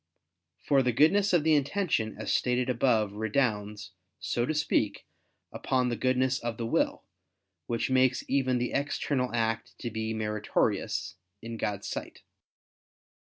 [0.57, 5.05] For the goodness of the intention, as stated above, redounds, so to speak,
[5.51, 7.03] upon the goodness of the will,
[7.67, 12.23] which makes even the external act to be meritorious in God's sight.